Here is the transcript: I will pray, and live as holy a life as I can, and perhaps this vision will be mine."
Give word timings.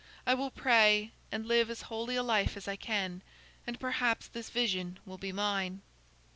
I 0.25 0.33
will 0.33 0.49
pray, 0.49 1.11
and 1.31 1.45
live 1.45 1.69
as 1.69 1.83
holy 1.83 2.15
a 2.15 2.23
life 2.23 2.57
as 2.57 2.67
I 2.67 2.75
can, 2.75 3.21
and 3.67 3.79
perhaps 3.79 4.27
this 4.27 4.49
vision 4.49 4.97
will 5.05 5.19
be 5.19 5.31
mine." 5.31 5.83